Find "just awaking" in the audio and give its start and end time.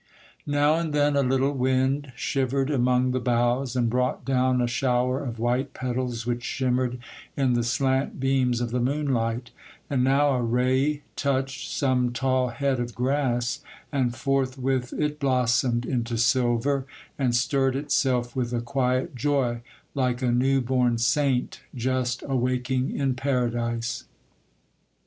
21.75-22.89